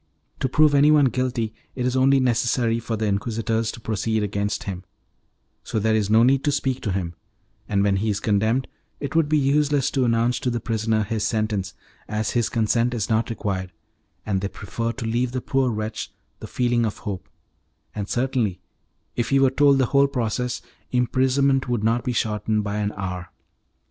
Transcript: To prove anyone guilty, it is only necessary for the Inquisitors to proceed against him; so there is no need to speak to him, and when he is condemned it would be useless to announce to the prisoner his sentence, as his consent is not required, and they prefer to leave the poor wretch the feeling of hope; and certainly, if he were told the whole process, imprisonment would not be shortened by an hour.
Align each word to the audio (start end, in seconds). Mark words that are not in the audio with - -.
To 0.39 0.49
prove 0.49 0.73
anyone 0.73 1.05
guilty, 1.13 1.53
it 1.75 1.85
is 1.85 1.95
only 1.95 2.19
necessary 2.19 2.79
for 2.79 2.95
the 2.97 3.05
Inquisitors 3.05 3.71
to 3.73 3.79
proceed 3.79 4.23
against 4.23 4.63
him; 4.63 4.83
so 5.63 5.77
there 5.77 5.93
is 5.93 6.09
no 6.09 6.23
need 6.23 6.43
to 6.45 6.51
speak 6.51 6.81
to 6.81 6.91
him, 6.91 7.13
and 7.69 7.83
when 7.83 7.97
he 7.97 8.09
is 8.09 8.19
condemned 8.19 8.67
it 8.99 9.15
would 9.15 9.29
be 9.29 9.37
useless 9.37 9.91
to 9.91 10.03
announce 10.03 10.39
to 10.39 10.49
the 10.49 10.59
prisoner 10.59 11.03
his 11.03 11.23
sentence, 11.23 11.75
as 12.07 12.31
his 12.31 12.49
consent 12.49 12.95
is 12.95 13.11
not 13.11 13.29
required, 13.29 13.71
and 14.25 14.41
they 14.41 14.47
prefer 14.47 14.91
to 14.93 15.05
leave 15.05 15.33
the 15.33 15.39
poor 15.41 15.69
wretch 15.69 16.11
the 16.39 16.47
feeling 16.47 16.83
of 16.83 16.97
hope; 17.05 17.29
and 17.93 18.09
certainly, 18.09 18.59
if 19.15 19.29
he 19.29 19.37
were 19.39 19.51
told 19.51 19.77
the 19.77 19.85
whole 19.93 20.07
process, 20.07 20.63
imprisonment 20.91 21.69
would 21.69 21.83
not 21.83 22.03
be 22.03 22.11
shortened 22.11 22.63
by 22.63 22.77
an 22.77 22.91
hour. 22.97 23.29